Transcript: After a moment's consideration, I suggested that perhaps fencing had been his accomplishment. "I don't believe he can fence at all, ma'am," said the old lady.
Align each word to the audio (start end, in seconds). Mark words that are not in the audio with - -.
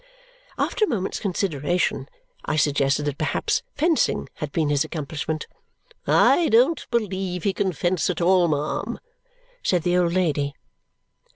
After 0.57 0.83
a 0.85 0.87
moment's 0.87 1.19
consideration, 1.19 2.09
I 2.43 2.55
suggested 2.55 3.05
that 3.05 3.19
perhaps 3.19 3.61
fencing 3.75 4.29
had 4.37 4.51
been 4.51 4.69
his 4.69 4.83
accomplishment. 4.83 5.45
"I 6.07 6.49
don't 6.49 6.87
believe 6.89 7.43
he 7.43 7.53
can 7.53 7.71
fence 7.71 8.09
at 8.09 8.19
all, 8.19 8.47
ma'am," 8.47 8.97
said 9.61 9.83
the 9.83 9.97
old 9.97 10.13
lady. 10.13 10.55